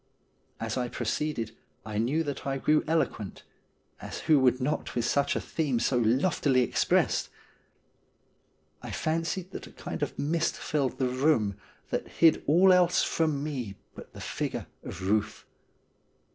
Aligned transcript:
As 0.59 0.77
I 0.77 0.87
proceeded 0.89 1.55
I 1.85 1.99
knew 1.99 2.23
that 2.23 2.43
I 2.47 2.57
grew 2.57 2.83
eloquent, 2.87 3.43
as 4.01 4.21
who 4.21 4.39
would 4.39 4.59
not 4.59 4.95
with 4.95 5.05
such 5.05 5.35
a 5.35 5.39
theme 5.39 5.79
so 5.79 5.99
loftily 5.99 6.61
expressed! 6.63 7.29
I 8.81 8.89
fancied 8.89 9.51
that 9.51 9.67
a 9.67 9.71
kind 9.71 10.01
of 10.01 10.17
mist 10.17 10.57
filled 10.57 10.97
the 10.97 11.07
room 11.07 11.55
that 11.91 12.07
hid 12.07 12.41
all 12.47 12.73
else 12.73 13.03
from 13.03 13.43
me 13.43 13.75
but 13.93 14.13
the 14.13 14.21
figure 14.21 14.65
of 14.81 15.07
Ruth. 15.07 15.45